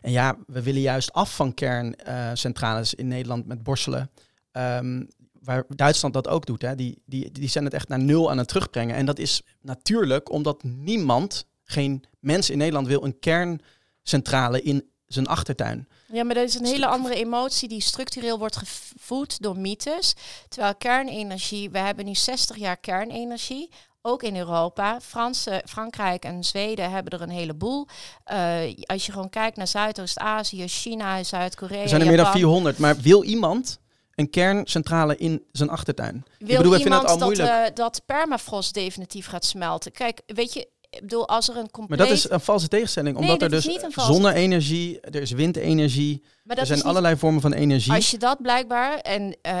[0.00, 4.10] En ja, we willen juist af van kerncentrales in Nederland met Borselen.
[4.52, 5.04] Ehm,
[5.42, 6.62] waar Duitsland dat ook doet.
[6.62, 6.74] Hè.
[6.74, 8.96] Die, die, die zijn het echt naar nul aan het terugbrengen.
[8.96, 15.26] En dat is natuurlijk omdat niemand, geen mens in Nederland wil een kerncentrale in zijn
[15.26, 15.88] achtertuin.
[16.12, 20.14] Ja, maar dat is een hele andere emotie die structureel wordt gevoed door mythes.
[20.48, 23.70] Terwijl kernenergie, we hebben nu 60 jaar kernenergie.
[24.02, 25.00] Ook in Europa.
[25.00, 27.86] Franse, Frankrijk en Zweden hebben er een heleboel.
[28.24, 31.82] Eh, als je gewoon kijkt naar Zuidoost-Azië, China, Zuid-Korea.
[31.82, 32.40] Er zijn er meer dan Japan.
[32.40, 32.78] 400.
[32.78, 33.80] Maar wil iemand
[34.14, 36.24] een kerncentrale in zijn achtertuin?
[36.38, 37.68] Wil ik bedoel, ik vind iemand het al dat, moeilijk.
[37.68, 39.92] eh, dat permafrost definitief gaat smelten?
[39.92, 41.98] Kijk, weet je, ik bedoel, als er een maar compleet...
[41.98, 43.16] dat is een valse tegenstelling.
[43.16, 46.22] Omdat dat er dus zonne-energie, er is windenergie.
[46.42, 47.92] maar Er zijn allerlei vormen van energie.
[47.92, 49.56] Als je dat blijkbaar, en eh,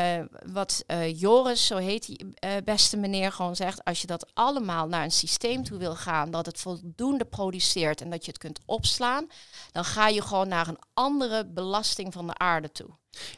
[0.52, 4.88] wat eh, Joris, zo heet die eh, beste meneer, gewoon zegt, als je dat allemaal
[4.88, 8.60] naar een systeem toe wil gaan, dat het voldoende produceert en dat je het kunt
[8.66, 9.26] opslaan,
[9.72, 12.88] dan ga je gewoon naar een andere belasting van de aarde toe.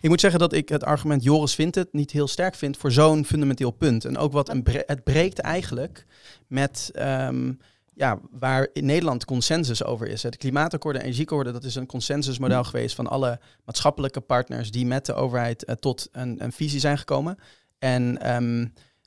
[0.01, 2.93] Ik moet zeggen dat ik het argument Joris vindt het niet heel sterk vind voor
[2.93, 4.05] zo'n fundamenteel punt.
[4.05, 6.07] En ook wat een bre- het breekt eigenlijk
[6.47, 7.53] met ehm,
[7.95, 10.23] ja, waar in Nederland consensus over is.
[10.23, 15.07] Het klimaatakkoord en energieakkoorden, dat is een consensusmodel geweest van alle maatschappelijke partners die met
[15.07, 17.39] de overheid eh, tot een, een visie zijn gekomen.
[17.79, 18.59] En ehm,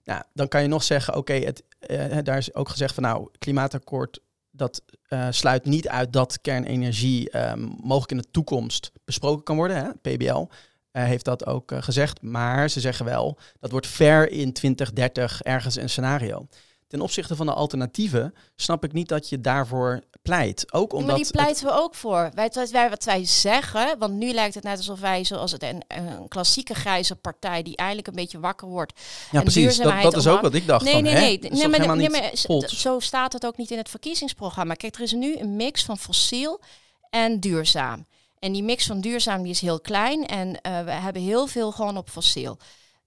[0.03, 3.29] nou, dan kan je nog zeggen, oké, het eh, daar is ook gezegd van nou,
[3.37, 4.19] klimaatakkoord
[4.51, 9.77] dat eh, sluit niet uit dat kernenergie ehm, mogelijk in de toekomst besproken kan worden.
[9.77, 10.15] Hè?
[10.15, 10.45] PBL
[10.91, 12.21] heeft dat ook gezegd.
[12.21, 16.47] Maar ze zeggen wel, dat wordt ver in 2030 ergens een scenario.
[16.87, 20.73] Ten opzichte van de alternatieven snap ik niet dat je daarvoor pleit.
[20.73, 22.31] Ook omdat maar die het- pleiten we ook voor.
[22.33, 25.63] Wij, wat, wij, wat wij zeggen, want nu lijkt het net alsof wij zoals het
[25.63, 28.99] een, een klassieke grijze partij die eindelijk een beetje wakker wordt.
[29.31, 29.77] ja, en precies.
[29.77, 30.83] Dat, is ook wat ik dacht.
[30.83, 31.19] Nee, van, nee, hè?
[31.19, 31.39] nee.
[31.39, 32.81] Nee, maar, nee, maar pols?
[32.81, 34.73] zo staat het ook niet in het verkiezingsprogramma.
[34.73, 36.61] Kijk, er is nu een mix van fossiel
[37.09, 38.05] en duurzaam.
[38.39, 41.71] En die mix van duurzaam die is heel klein en eh, we hebben heel veel
[41.71, 42.57] gewoon op fossiel.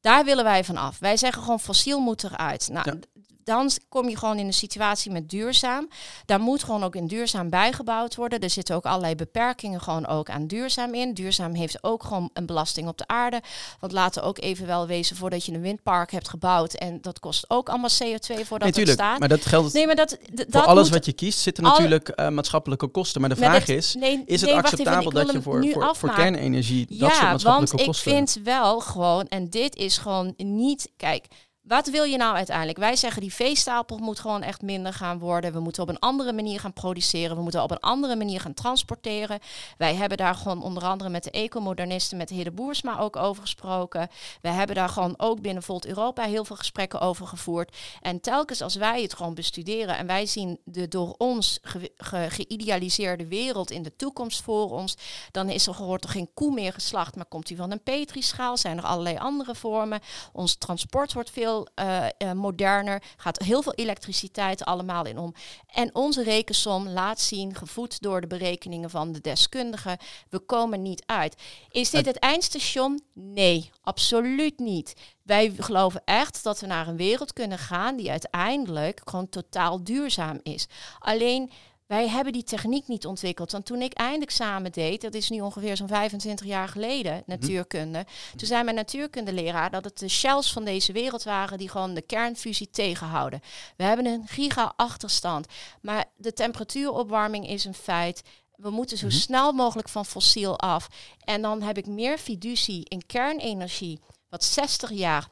[0.00, 0.98] Daar willen wij van af.
[0.98, 2.68] Wij zeggen gewoon fossiel moet eruit.
[2.72, 3.19] Nou, Ja.
[3.50, 5.88] Dan kom je gewoon in een situatie met duurzaam.
[6.26, 8.40] Daar moet gewoon ook in duurzaam bijgebouwd worden.
[8.40, 11.14] Er zitten ook allerlei beperkingen gewoon ook aan duurzaam in.
[11.14, 13.40] Duurzaam heeft ook gewoon een belasting op de aarde.
[13.80, 16.74] Want laten we ook even wel wezen voordat je een windpark hebt gebouwd.
[16.74, 19.18] En dat kost ook allemaal CO2 voordat Nee, het staat.
[19.18, 21.38] Maar dat geldt Nee, maar dat, d- voor dat alles moet- wat je kiest.
[21.38, 23.20] Zitten natuurlijk eh, maatschappelijke kosten.
[23.20, 26.10] Maar de maar vraag dat- is, nee, is het even, acceptabel dat je voor, voor,
[26.14, 28.12] kernenergie dat soort Ja, want maatschappelijke ik kosten...
[28.12, 31.26] vind wel gewoon, en dit is gewoon niet, kijk,
[31.62, 32.78] wat wil je nou uiteindelijk?
[32.78, 35.52] Wij zeggen die veestapel moet gewoon echt minder gaan worden.
[35.52, 37.36] We moeten op een andere manier gaan produceren.
[37.36, 39.38] We moeten op een andere manier gaan transporteren.
[39.76, 44.08] Wij hebben daar gewoon onder andere met de ecomodernisten, met Hidde Boersma ook over gesproken.
[44.40, 47.76] We hebben daar gewoon ook binnen Volt Europa heel veel gesprekken over gevoerd.
[48.00, 52.30] En telkens als wij het gewoon bestuderen en wij zien de door ons ge- ge-
[52.30, 54.96] geïdealiseerde wereld in de toekomst voor ons,
[55.30, 58.56] dan is er, er geen koe meer geslacht, maar komt die van een petrischaal?
[58.56, 60.00] Zijn er allerlei andere vormen?
[60.32, 65.34] Ons transport wordt veel uh, uh, moderner, gaat heel veel elektriciteit allemaal in om.
[65.66, 71.02] En onze rekensom laat zien, gevoed door de berekeningen van de deskundigen, we komen niet
[71.06, 71.36] uit.
[71.70, 73.02] Is dit het eindstation?
[73.12, 74.94] Nee, absoluut niet.
[75.22, 80.40] Wij geloven echt dat we naar een wereld kunnen gaan die uiteindelijk gewoon totaal duurzaam
[80.42, 80.66] is.
[80.98, 81.50] Alleen
[81.90, 83.52] wij hebben die techniek niet ontwikkeld.
[83.52, 87.22] Want toen ik eindexamen deed, dat is nu ongeveer zo'n 25 jaar geleden, mhm.
[87.26, 88.06] natuurkunde.
[88.36, 92.02] Toen zei mijn natuurkundeleraar dat het de shells van deze wereld waren die gewoon de
[92.02, 93.40] kernfusie tegenhouden.
[93.76, 95.46] We hebben een giga-achterstand.
[95.82, 98.22] Maar de temperatuuropwarming is een feit.
[98.56, 99.14] We moeten zo mhm.
[99.14, 100.88] snel mogelijk van fossiel af.
[101.24, 105.28] En dan heb ik meer fiducie in kernenergie, wat 60 jaar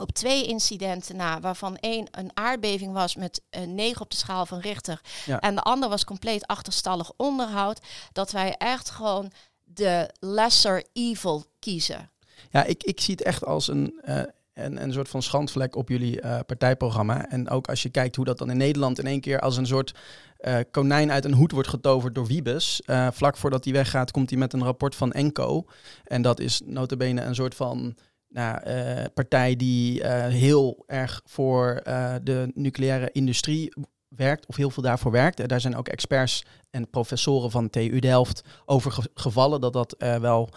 [0.00, 4.46] op twee incidenten na, waarvan één een aardbeving was met een 9 op de schaal
[4.46, 5.00] van Richter.
[5.40, 7.80] En de ander was compleet achterstallig onderhoud.
[8.12, 9.32] Dat wij echt gewoon
[9.64, 12.10] de lesser evil kiezen.
[12.50, 14.22] Ja, ik, ik zie het echt als een, uh,
[14.54, 17.28] een, een soort van schandvlek op jullie uh, partijprogramma.
[17.28, 19.66] En ook als je kijkt hoe dat dan in Nederland in één keer als een
[19.66, 19.94] soort
[20.40, 22.82] uh, konijn uit een hoed wordt getoverd door Wiebes.
[23.10, 25.64] vlak voordat hij weggaat, komt hij met een rapport van Enco.
[26.04, 27.96] En dat is notabene een soort van
[28.30, 33.72] nou, uh, partij die uh, heel erg voor uh, de nucleaire industrie
[34.08, 35.48] werkt, of heel veel daarvoor werkt.
[35.48, 40.48] daar zijn ook experts en professoren van TU Delft over ge gevallen dat dat wel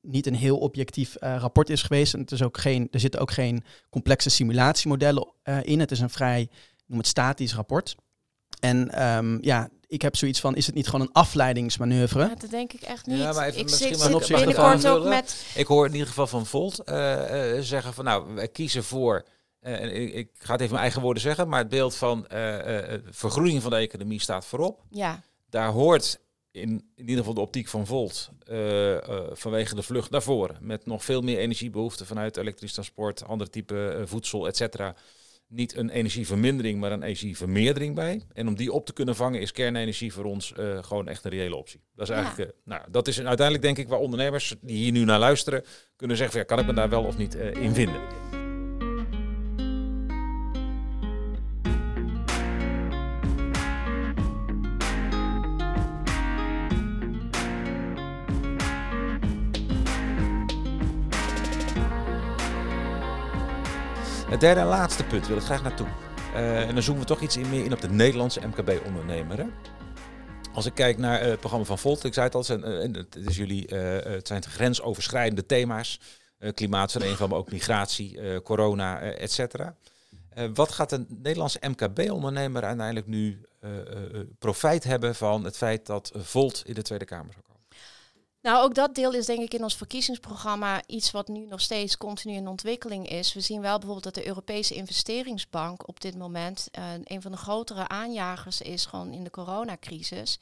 [0.00, 2.14] niet een heel objectief rapport is geweest.
[2.14, 5.80] En het is ook geen, er zitten ook geen complexe simulatiemodellen in.
[5.80, 6.48] Het is een vrij,
[6.86, 7.94] noem het statisch rapport.
[8.60, 12.20] En um, ja, ik heb zoiets van, is het niet gewoon een afleidingsmanoeuvre?
[12.20, 13.18] Ja, dat denk ik echt niet.
[13.18, 15.46] Ja, maar even, ik misschien zit maar binnenkort ook met...
[15.54, 16.94] Ik hoor in ieder geval van Volt uh,
[17.54, 19.24] uh, zeggen van, nou, wij kiezen voor...
[19.62, 22.26] Uh, ik, ik, ga het even mijn eigen woorden zeggen, maar het beeld van
[23.10, 24.82] vergroening van de economie staat voorop.
[24.90, 25.22] Ja.
[25.50, 28.30] Daar hoort in, in ieder geval de optiek van Volt
[29.32, 30.56] vanwege de vlucht naar voren.
[30.60, 34.94] Met nog veel meer energiebehoeften vanuit elektrisch transport, andere type voedsel, et cetera
[35.52, 38.22] niet een energievermindering, maar een energievermeerdering bij.
[38.32, 41.30] En om die op te kunnen vangen is kernenergie voor ons uh, gewoon echt een
[41.30, 41.80] reële optie.
[41.94, 45.04] Dat is eigenlijk, uh, nou, dat is uiteindelijk denk ik waar ondernemers die hier nu
[45.04, 45.64] naar luisteren
[45.96, 48.41] kunnen zeggen, van, ja, kan ik me daar wel of niet uh, in vinden.
[64.42, 65.86] Derde en laatste punt wil ik graag naartoe.
[66.34, 69.46] Uh, en dan zoomen we toch iets meer in op de Nederlandse MKB-ondernemer.
[70.52, 73.36] Als ik kijk naar het programma van Volt, ik zei het al, het, het, is
[73.36, 76.00] jullie, het zijn grensoverschrijdende thema's.
[76.38, 79.76] Uh, klimaatverandering, maar ook migratie, corona, et cetera.
[80.54, 83.40] wat gaat een Nederlandse MKB-ondernemer uiteindelijk nu
[84.38, 87.34] profijt hebben van het feit dat Volt in de Tweede Kamer?
[88.42, 91.96] Nou, ook dat deel is denk ik in ons verkiezingsprogramma iets wat nu nog steeds
[91.96, 93.34] continu in ontwikkeling is.
[93.34, 97.36] We zien wel bijvoorbeeld dat de Europese investeringsbank op dit moment uh, een van de
[97.36, 100.38] grotere aanjagers is gewoon in de coronacrisis.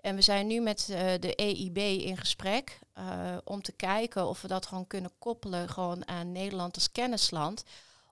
[0.00, 4.42] En we zijn nu met uh, de EIB in gesprek uh, om te kijken of
[4.42, 7.64] we dat gewoon kunnen koppelen gewoon aan Nederland als kennisland.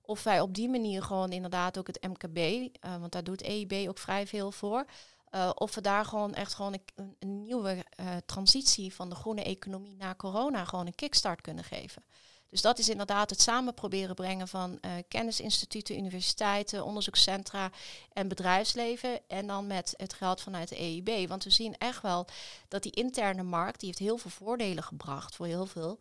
[0.02, 2.68] Of wij op die manier gewoon inderdaad ook het MKB,
[2.98, 4.86] want daar doet EIB ook vrij veel voor
[5.30, 6.78] uh, of we daar gewoon echt gewoon
[7.18, 12.04] een, nieuwe uh, transitie van de groene economie na corona gewoon een kickstart kunnen geven.
[12.48, 17.70] Dus dat is inderdaad het samen proberen brengen van uh, kennisinstituten, universiteiten, onderzoekscentra
[18.12, 19.28] en bedrijfsleven.
[19.28, 21.28] En dan met het geld vanuit de EIB.
[21.28, 22.26] Want we zien echt wel
[22.68, 25.98] dat die interne markt, die heeft heel veel voordelen gebracht voor heel veel,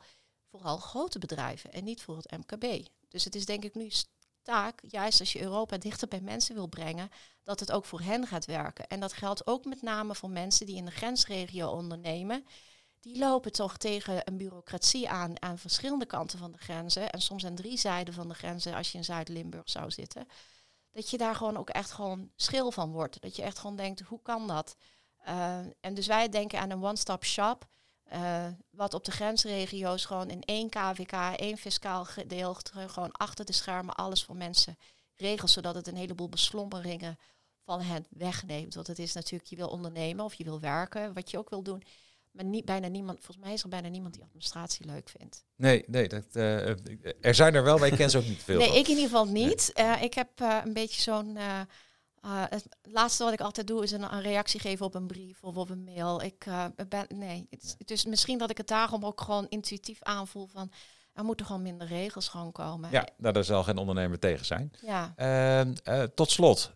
[0.50, 2.88] vooral grote bedrijven en niet voor het MKB.
[3.08, 3.92] Dus het is denk ik nu
[4.46, 7.10] taak, juist als je Europa dichter bij mensen wil brengen,
[7.44, 8.88] dat het ook voor hen gaat werken.
[8.88, 12.46] En dat geldt ook met name voor mensen die in de grensregio ondernemen.
[13.00, 17.10] Die lopen toch tegen een bureaucratie aan aan verschillende kanten van de grenzen.
[17.10, 20.28] En soms aan drie zijden van de grenzen als je in Zuid-Limburg zou zitten.
[20.92, 23.22] Dat je daar gewoon ook echt gewoon schil van wordt.
[23.22, 24.76] Dat je echt gewoon denkt, hoe kan dat?
[25.28, 27.68] Uh, en dus wij denken aan een one-stop shop.
[28.14, 33.54] Uh, wat op de grensregio's gewoon in één KVK, één fiscaal gedeelte, gewoon achter de
[33.54, 34.78] schermen alles voor mensen
[35.16, 37.18] regelt, zodat het een heleboel beslommeringen
[37.64, 38.76] van hen wegneemt.
[38.76, 41.64] Want het is natuurlijk, je wil ondernemen of je wil werken, wat je ook wil
[41.64, 41.84] doen.
[42.32, 45.46] Maar niet, bijna niemand, volgens mij is er bijna niemand die administratie leuk vindt.
[45.56, 46.68] Nee, nee dat, uh,
[47.22, 48.58] er zijn er wel, maar ik ken ze ook niet veel.
[48.58, 49.72] nee, ik in ieder geval niet.
[49.76, 51.38] Uh, ik heb een beetje zo'n
[52.26, 55.44] uh, het laatste wat ik altijd doe is een, een, reactie geven op een brief
[55.44, 56.22] of op een mail.
[56.22, 60.48] Ik uh, ben, nee, het, is misschien dat ik het daarom ook gewoon intuïtief aanvoel
[60.48, 60.72] van
[61.14, 62.92] er moeten gewoon minder regels gewoon komen.
[62.92, 64.72] Ja, nou, daar zal geen ondernemer tegen zijn.
[64.82, 65.14] Ja.
[65.88, 66.72] Uh, tot slot,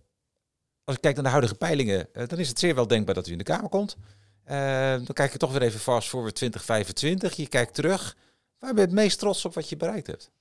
[0.83, 3.31] als ik kijk naar de huidige peilingen, dan is het zeer wel denkbaar dat u
[3.31, 3.97] in de Kamer komt.
[5.05, 7.35] dan kijk je toch weer even vast voor 2025.
[7.35, 8.15] Je kijkt terug.
[8.59, 10.31] Waar ben je het meest trots op wat je bereikt hebt?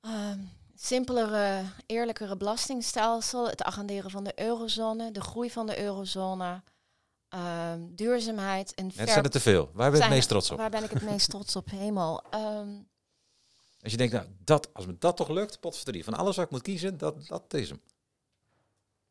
[0.00, 0.40] Ehm,
[0.80, 6.62] simpelere, eerlijkere belastingstelsel, het agenderen van de eurozone, de groei van de eurozone,
[7.28, 9.70] ehm, duurzaamheid en Het zijn er te veel.
[9.72, 10.58] Waar ben je het meest trots op?
[10.58, 11.70] Waar ben ik het meest trots op?
[11.70, 12.22] Hemel.
[12.30, 12.68] Ehm,
[13.82, 16.04] Als je denkt, nou, dat, als me dat toch lukt, potverdorie.
[16.04, 17.80] Van alles wat ik moet kiezen, dat, dat is hem.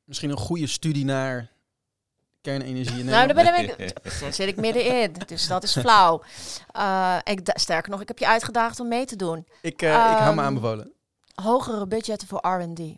[0.04, 1.52] Misschien een goede studie naar
[2.42, 3.78] kernenergie in nou, daar ben ik,
[4.22, 6.22] daar zit ik middenin, dus dat is flauw.
[6.72, 9.48] Eh, ik, sterker nog, ik heb je uitgedaagd om mee te doen.
[9.62, 10.92] Ik, eh, ik hou me Ehm, aanbevolen.
[11.42, 12.98] Hogere budgetten voor R&D.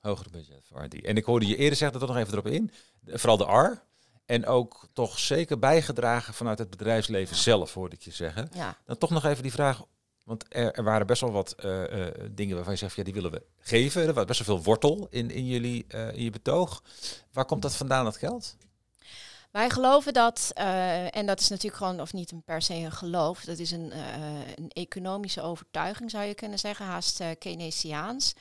[0.00, 1.04] Hogere budget voor R&D.
[1.04, 2.70] En ik hoorde je eerder zeggen, toch nog even erop in.
[3.06, 3.82] Vooral de R.
[4.26, 8.48] En ook toch zeker bijgedragen vanuit het bedrijfsleven zelf, hoorde ik je zeggen.
[8.52, 8.76] Ja.
[8.84, 9.84] Dan toch nog even die vraag.
[10.24, 13.14] Want er, er waren best wel wat eh, eh, dingen waarvan je zegt, ja, die
[13.14, 14.06] willen we geven.
[14.06, 16.82] Er was best wel veel wortel in, in, jullie, eh, in je betoog.
[17.32, 18.56] Waar komt dat vandaan, dat geld?
[19.50, 22.92] Wij geloven dat, eh, en dat is natuurlijk gewoon, of niet een per se een
[22.92, 28.34] geloof, dat is een, eh, een economische overtuiging zou je kunnen zeggen, haast eh Keynesiaans.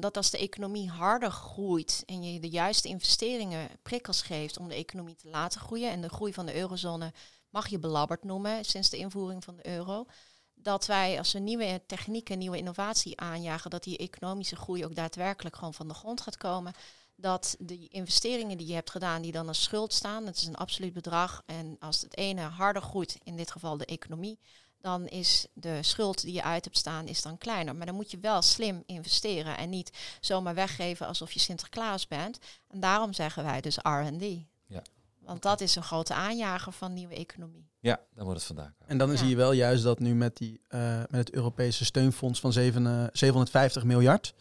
[0.00, 4.74] Dat als de economie harder groeit en je de juiste investeringen prikkels geeft om de
[4.74, 7.12] economie te laten groeien, en de groei van de eurozone
[7.50, 10.06] mag je belabberd noemen sinds de invoering van de euro,
[10.54, 15.56] dat wij als we nieuwe technieken, nieuwe innovatie aanjagen, dat die economische groei ook daadwerkelijk
[15.56, 16.74] gewoon van de grond gaat komen
[17.20, 20.56] dat de investeringen die je hebt gedaan, die dan als schuld staan, dat is een
[20.56, 21.42] absoluut bedrag.
[21.46, 24.38] En als het ene harder groeit, in dit geval de economie,
[24.80, 27.76] dan is de schuld die je uit hebt staan, is dan kleiner.
[27.76, 32.38] Maar dan moet je wel slim investeren en niet zomaar weggeven alsof je Sinterklaas bent.
[32.68, 34.22] En daarom zeggen wij dus R&D.
[34.66, 34.82] Ja.
[35.18, 37.68] Want dat is een grote aanjager van nieuwe economie.
[37.80, 38.74] Ja, dan wordt het vandaan.
[38.78, 38.88] komen.
[38.92, 39.16] En dan Ja.
[39.16, 42.86] zie je wel juist dat nu met, die, eh, met het Europese steunfonds van zeven,
[42.86, 44.34] eh, 750 miljard,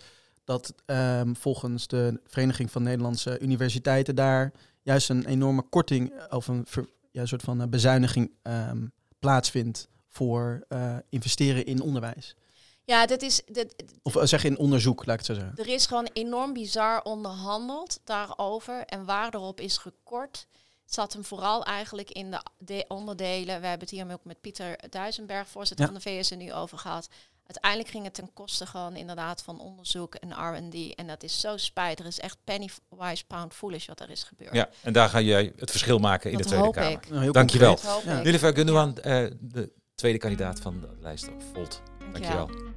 [0.50, 6.48] dat ehm, volgens de Vereniging van Nederlandse Universiteiten daar juist een enorme korting eh, of
[6.48, 8.86] een, ver- ja, een soort van eh, bezuiniging ehm,
[9.20, 12.36] plaatsvindt voor eh, investeren in onderwijs.
[12.84, 15.58] Ja, dat is, dat, Of zeg in onderzoek, laat ik het zo zeggen.
[15.66, 18.86] Er is gewoon enorm bizar onderhandeld daarover.
[18.86, 20.48] En waar erop is gekort,
[20.86, 23.62] zat hem vooral eigenlijk in de, de onderdelen.
[23.62, 25.92] We hebben het hier ook met Pieter Duisenberg, voorzitter Ja.
[25.92, 27.10] van de VSNU, over gehad.
[27.50, 30.96] Uiteindelijk ging het ten koste gewoon inderdaad van onderzoek en R&D.
[30.96, 32.00] En dat is zo spijt.
[32.00, 34.54] Er is echt penny wise, pound foolish wat er is gebeurd.
[34.56, 36.92] Ja, en daar ga jij het verschil maken in dat de Tweede Kamer.
[36.92, 37.10] ik.
[37.10, 37.74] Nou, Dankjewel.
[37.76, 38.04] concreet.
[38.06, 38.32] Dat hoop Ja.
[38.32, 41.82] Nilüfer Gundogan, eh de tweede kandidaat van de lijst op Volt.
[42.12, 42.48] Dankjewel.
[42.48, 42.68] Dankjewel.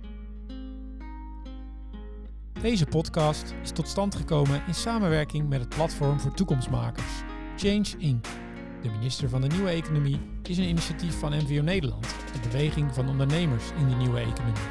[2.62, 7.12] Deze podcast is tot stand gekomen in samenwerking met het platform voor toekomstmakers,
[7.56, 8.26] Change Inc.
[8.82, 13.08] De minister van de Nieuwe Economie is een initiatief van MVO Nederland, de beweging van
[13.08, 14.62] ondernemers in de nieuwe economie.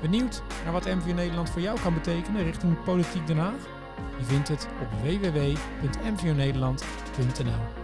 [0.00, 3.68] Benieuwd naar wat MVO Nederland voor jou kan betekenen richting politiek Den Haag?
[4.18, 7.79] Je vindt het op www.mvonederland.nl.